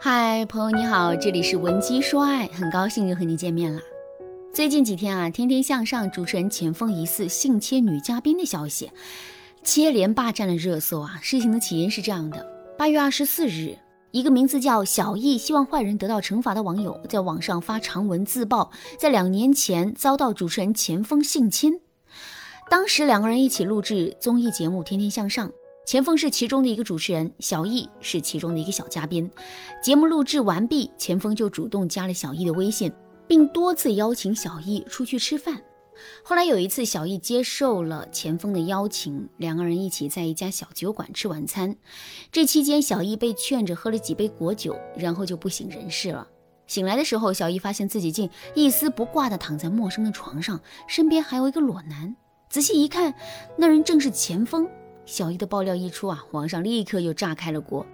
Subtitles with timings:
[0.00, 3.80] 嗨，朋友你好，这里是文姬说爱，很高兴又和你见面了。
[4.54, 8.92] 最近几天啊，天天向上主持人钱枫疑似性侵女嘉宾的消息
[9.64, 11.18] 接连霸占了热搜啊。
[11.20, 12.46] 事情的起因是这样的：
[12.78, 13.76] 八月二十四日，
[14.12, 18.70] 一个名字叫小易，希望坏人得到惩罚的网友在网上发长文自曝，
[19.00, 21.80] 在两年前遭到主持人钱枫性侵。
[22.70, 25.48] 当时两个人一起录制综艺节目《天天向上》。
[25.88, 29.30] 钱枫是其中的一个主持人，小易是其中的一个小嘉宾。
[29.82, 32.92] 节目录制完毕，钱枫就主动加了小易的微信，
[33.26, 35.62] 并多次邀请小易出去吃饭。
[36.22, 41.74] 后来有一次，小易接受了钱枫的邀请，两个人一起在一家小酒馆吃晚餐。
[42.30, 46.28] 这期间，小易被劝着喝了几杯果酒，然后就不省人事了。
[46.66, 52.14] 醒来的时候，小易发现自己竟一丝不挂地躺在陌生的床上，身边还有一个裸男。
[52.50, 53.14] 仔细一看，
[53.56, 54.68] 那人正是钱枫。
[55.08, 57.84] 小易的爆料一出啊，网上立刻又炸开了锅。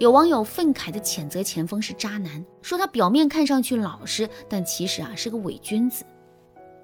[0.00, 6.04] 有网友愤慨地谴责钱枫是渣男，说他表面看上去老实，但其实啊是个伪君子。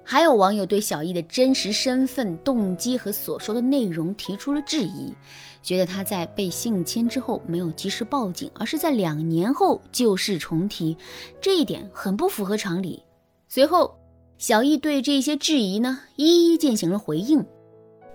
[0.05, 5.13] 还有网友对小易的真实身份、动机和所说的内容提出了质疑，
[5.61, 10.95] 觉得他在被性侵之后没有及时报警，而是在两年后旧事重提，
[11.41, 13.03] 这一点很不符合常理。
[13.49, 13.97] 随后，
[14.37, 17.45] 小易对这些质疑呢一一进行了回应。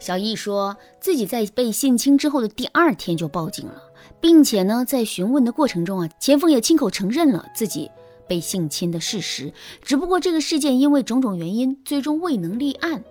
[0.03, 3.81] 小易说自己在被性侵之后的第二天就报警了，
[4.20, 7.89] 并且呢，在询问的过程中啊，钱锋也亲口承认了自己
[8.27, 9.53] 被性侵的事实。
[9.81, 13.05] 只不过这个事件因为种种原因，最终未能立案。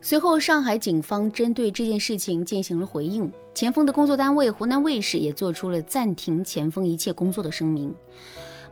[0.00, 7.94] 随后，上海警方针对这件事情进行了回应，钱锋的工作单位湖南卫视也做出了暂停钱锋一切工作的声明。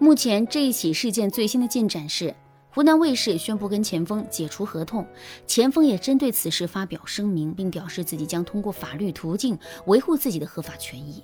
[0.00, 2.34] 目前这一起事件最新的进展是。
[2.74, 5.06] 湖南卫视宣布跟钱枫解除合同，
[5.46, 11.22] 钱枫也针对此事发表声明，并表示自己将通过法律途径维护自己的合法权益。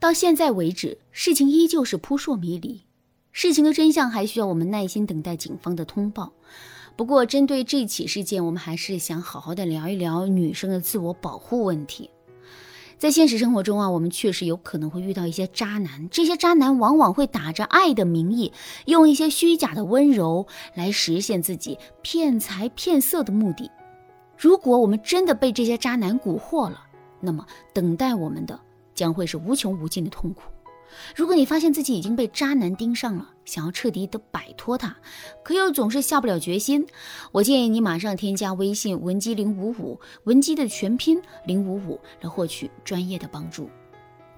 [0.00, 2.82] 到现在为止，事情依旧是扑朔迷离，
[3.30, 6.32] 事情的真相还需要我们耐心等待警方的通报。
[6.96, 12.10] 不过，针对这起事件，我们还是想好好的聊一聊女生的自我保护问题。
[12.98, 16.08] 在现实生活中啊，我们确实有可能会遇到一些渣男。
[16.10, 18.52] 这些渣男往往会打着爱的名义，
[18.86, 23.70] 用一些虚假的温柔来实现自己骗财骗色的目的。
[24.36, 26.82] 如果我们真的被这些渣男蛊惑了，
[27.20, 28.58] 那么等待我们的
[28.94, 30.42] 将会是无穷无尽的痛苦。
[31.14, 34.96] 如果你发现自己已经被渣男盯上了，想要彻底的摆脱他，
[35.42, 36.86] 可又总是下不了决心，
[37.32, 43.68] 我建议你马上添加微信文姬零五五，文姬的全拼零五五，来获取专业的帮助。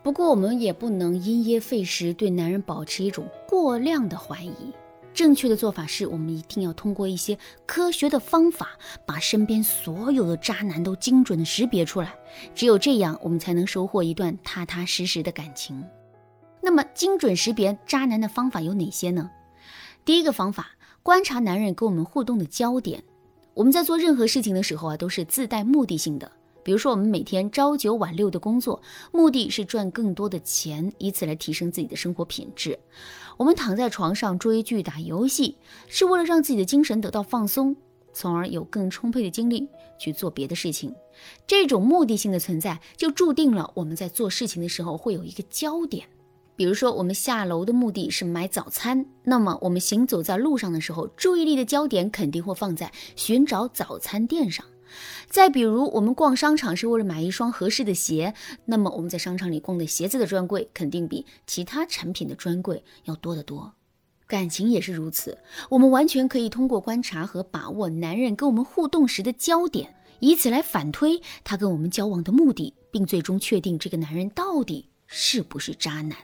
[0.02, 4.72] 不过我们也不能因噎废食，对男人保持一种过量的怀疑。
[5.12, 7.36] 正确的做法是我们一定要通过一些
[7.66, 8.70] 科学的方法，
[9.04, 12.14] 把身边所有的渣男都精准的识别出来。
[12.54, 15.84] 只有这样，我们才能收获一段踏踏实实的感情。
[16.62, 19.30] 那么，精准识别渣男的方法有哪些呢？
[20.04, 20.72] 第一个方法，
[21.02, 23.02] 观察男人跟我们互动的焦点。
[23.54, 26.30] 我们在做任何事情的时候啊，都是自带目的性的。
[26.62, 28.82] 比如说，我们每天朝九晚六的工作，
[29.12, 32.78] 目的是赚更多的钱，以此来提升自己的生活品质。
[33.38, 35.56] 我们躺在床上追剧、打游戏，
[35.88, 37.74] 是为了让自己的精神得到放松，
[38.12, 39.66] 从而有更充沛的精力
[39.98, 40.94] 去做别的事情。
[41.46, 46.06] 这种目的性的存在，就注定了我们在做事情的时候会有一个焦点。
[46.60, 54.66] 比如说，我们下楼的目的是买早餐，那么我们行走在路上的时候，注意力的焦点肯定会放在寻找早餐店上。
[55.30, 58.34] 再比如，我们逛商场是为了买一双合适的鞋，
[58.66, 63.72] 那么我们在商场里逛的鞋子的专柜肯定比其他产品的专柜要多得多。
[64.26, 65.38] 感情也是如此，
[65.70, 76.14] 我们完全可以通过观察和把握男人跟我们互动时的焦点，以此来反推他跟我们交往的目的，并最终确定这个男人到底是不是渣男。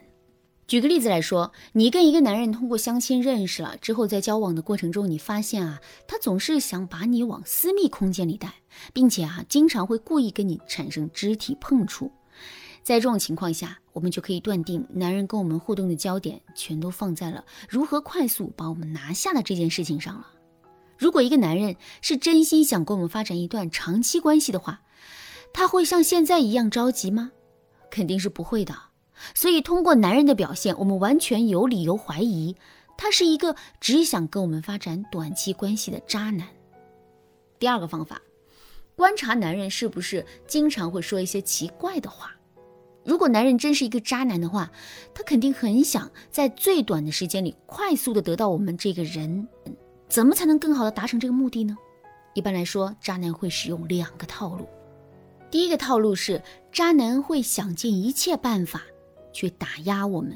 [0.67, 8.53] 举个例子来说，你跟一个男人通过相亲认识了之后，在交往的过程中，你发现啊，他总是想把你往私密空间里带，
[8.91, 12.11] 并且啊，经常会故意跟你产生肢体碰触。
[12.83, 20.27] 在这种情况下，我们就可以断定，男人跟我们互动的焦点全都放在了如何快速把我们拿下的这件事情上了。
[20.97, 24.81] 如果一个男人是真心想跟我们发展一段长期关系的话，
[25.53, 27.31] 他会像现在一样着急吗？
[27.89, 28.75] 肯定是不会的。
[29.33, 32.55] 所以，通过男人的表现，我们完全有理由怀疑，
[32.97, 36.47] 他是一个只想跟我们发展短期关系的渣男。
[37.59, 38.21] 第二个方法，
[38.95, 42.31] 观察男人是不是经常会说一些奇怪的话。
[43.03, 44.69] 如果男人真是一个渣男的话，
[45.13, 49.47] 他肯定很想在最短的时间里快速的得到我们这个人。
[50.09, 51.75] 怎么才能更好的达成这个目的呢？
[52.33, 54.67] 一般来说，渣男会使用两个套路。
[55.49, 58.83] 第一个套路是，渣男会想尽一切办法。
[59.37, 60.35] 去打压我们，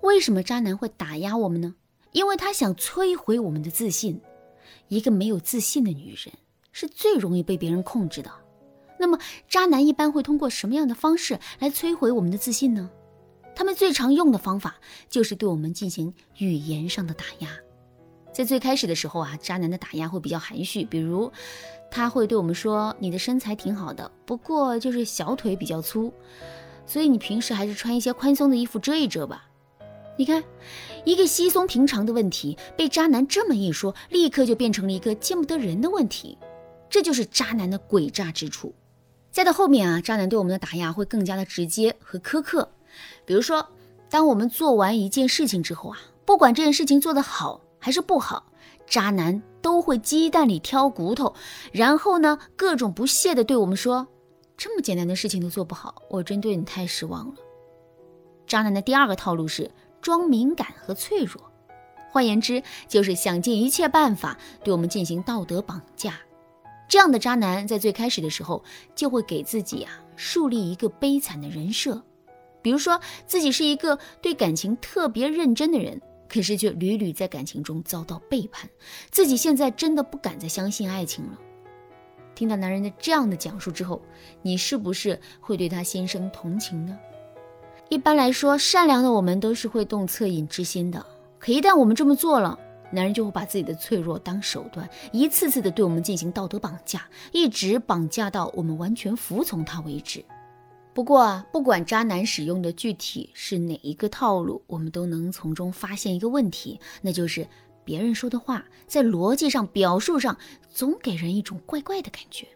[0.00, 1.74] 为什么渣男会打压我们呢？
[2.12, 4.22] 因为他想摧毁我们的自信。
[4.88, 6.32] 一个没有自信的女人
[6.72, 8.30] 是最容易被别人控制的。
[8.98, 12.88] 那么，渣男一般会通过什么样的方式来摧毁我们的自信呢？
[13.54, 14.76] 他们最常用的方法
[15.10, 17.50] 就是对我们进行语言上的打压。
[18.32, 21.30] 在最开始的时候啊，渣男的打压会比较含蓄，比如
[21.90, 26.10] 他会对我们说：“你的身材挺好的，不过就是小腿比较粗，
[26.88, 29.44] 所以你平时还是穿一些宽松的衣服遮一遮吧。”
[30.18, 30.42] 你看，
[31.04, 36.36] 一个稀松平常的问题，被渣男这么一说，立刻就变成了一个见不得人的问题。
[36.90, 38.74] 这就是渣男的诡诈之处。
[39.30, 42.68] 再到后面啊，渣男对我们的打压会更加的直接和苛刻。
[43.24, 43.64] 比如说，
[44.10, 48.50] 当我们做完一件事情之后啊，不管这件事情做得好还是不好，
[48.88, 51.32] 渣男都会鸡蛋里挑骨头，
[51.70, 54.08] 然后呢，各种不屑的对我们说
[54.58, 57.34] ：“这么简单的事情都做不好，我真对你太失望了。”
[58.46, 59.70] 渣男的第二个套路是。
[60.00, 61.42] 装敏感和脆弱，
[62.08, 66.14] 换言之，就是想尽一切办法对我们进行道德绑架。
[66.88, 68.62] 这样的渣男在最开始的时候
[68.94, 72.00] 就会给自己啊树立一个悲惨的人设，
[72.62, 78.70] 比如说自己是一个对感情特别认真的人，可是却屡屡在感情中遭到背叛，
[79.10, 81.36] 自己现在真的不敢再相信爱情了。
[82.38, 84.00] 听到男人的这样的讲述之后，
[84.42, 86.96] 你是不是会对他心生同情呢？
[87.88, 91.04] 一般来说，善良的我们都是会动恻隐之心的。
[91.40, 92.56] 可一旦我们这么做了，
[92.92, 100.24] 男人就会把自己的脆弱当手段，一次次的对我们进行道德绑架，一直绑架到我们完全服从他为止。
[100.94, 107.44] 不过啊，不管渣男使用的具体是哪一个套路，我们都能从中发现一个问题，那就是
[107.88, 110.36] 别人说的话在逻辑上、表述上
[110.68, 112.46] 总给人一种怪怪的感觉。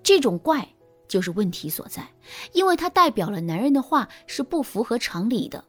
[0.00, 0.68] 这种怪。
[1.08, 2.04] 就是问题所在，
[2.52, 5.64] 因为它代表了男人的话是不符合常理的。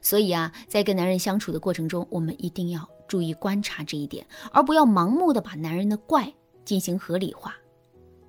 [0.00, 6.32] 所以啊，在跟男人相处的过程中，我们一定要注意观察这一点，而不要盲目的把男人的怪
[6.64, 7.56] 进行合理化。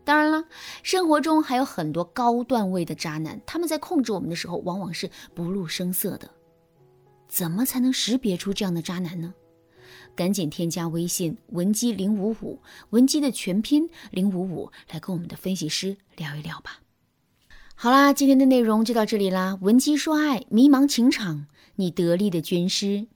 [0.03, 0.43] 当然了，
[0.81, 6.27] 生活中还有很多高段位的渣男，他们在控制我们的时候，往往是不露声色的。
[7.27, 9.31] 怎么才能识别出这样的渣男呢？
[10.15, 12.59] 赶紧添加微信文姬零五五，
[12.91, 16.79] 文姬的全拼零五五，来跟我们的分析师聊一聊吧。
[17.75, 19.57] 好啦，今天的内容就到这里啦。
[19.61, 23.07] 文姬说爱，迷茫情场，你得力的军师。